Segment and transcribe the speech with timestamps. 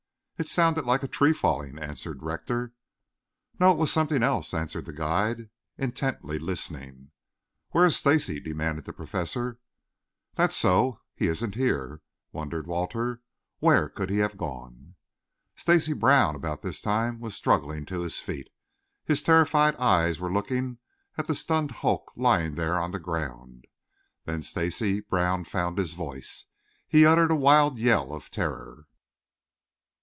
[0.39, 2.73] "It sounded like a tree falling," answered Rector.
[3.59, 7.11] "No, it was something else," answered the guide, intently listening.
[7.69, 9.59] "Where is Stacy?" demanded the Professor.
[10.33, 12.01] "That's so, he isn't here,"
[12.31, 13.21] wondered Walter.
[13.59, 14.95] "Where can he have gone?"
[15.55, 18.49] Stacy Brown about this time was struggling to his feet.
[19.05, 20.79] His terrified eyes were looking
[21.19, 23.65] at the stunned hulk lying there on the ground.
[24.25, 26.45] Then Stacy Brown found his voice.
[26.87, 28.87] He uttered a wild yell of terror.